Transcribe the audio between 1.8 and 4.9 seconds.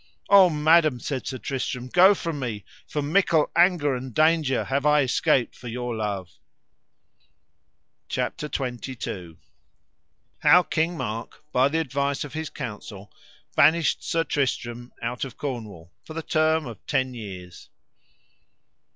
go from me, for mickle anger and danger have